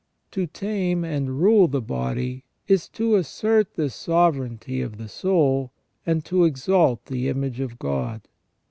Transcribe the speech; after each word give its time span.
To 0.31 0.47
tame 0.47 1.03
and 1.05 1.39
rule 1.39 1.67
the 1.67 1.79
body 1.79 2.43
is 2.67 2.89
to 2.89 3.13
assert 3.17 3.75
the 3.75 3.87
sovereignty 3.91 4.81
of 4.81 4.97
the 4.97 5.07
soul, 5.07 5.73
and 6.07 6.25
to 6.25 6.43
exalt 6.45 7.05
the 7.05 7.29
image 7.29 7.59
of 7.59 7.77
God. 7.77 8.27